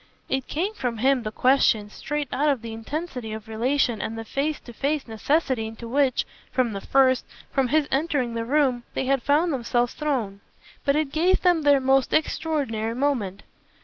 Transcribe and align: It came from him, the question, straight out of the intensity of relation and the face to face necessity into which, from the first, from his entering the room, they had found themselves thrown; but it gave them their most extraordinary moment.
It 0.29 0.47
came 0.47 0.73
from 0.73 0.97
him, 0.97 1.21
the 1.21 1.31
question, 1.31 1.91
straight 1.91 2.27
out 2.33 2.49
of 2.49 2.63
the 2.63 2.73
intensity 2.73 3.33
of 3.33 3.47
relation 3.47 4.01
and 4.01 4.17
the 4.17 4.25
face 4.25 4.59
to 4.61 4.73
face 4.73 5.07
necessity 5.07 5.67
into 5.67 5.87
which, 5.87 6.25
from 6.51 6.73
the 6.73 6.81
first, 6.81 7.23
from 7.51 7.67
his 7.67 7.87
entering 7.91 8.33
the 8.33 8.43
room, 8.43 8.81
they 8.95 9.05
had 9.05 9.21
found 9.21 9.53
themselves 9.53 9.93
thrown; 9.93 10.39
but 10.85 10.95
it 10.95 11.11
gave 11.11 11.43
them 11.43 11.61
their 11.61 11.79
most 11.79 12.13
extraordinary 12.13 12.95
moment. 12.95 13.43